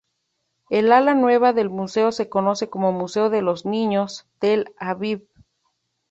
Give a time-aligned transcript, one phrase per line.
[0.71, 5.27] El ala nueva del museo se conoce como "Museo de los Niños, Tel Aviv".